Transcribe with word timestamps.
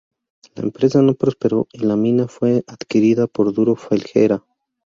La 0.55 0.63
empresa 0.63 0.99
no 1.03 1.13
prosperó 1.13 1.67
y 1.71 1.85
la 1.85 1.95
mina 1.95 2.27
fue 2.27 2.63
adquirida 2.65 3.27
por 3.27 3.53
Duro 3.53 3.75
Felguera. 3.75 4.43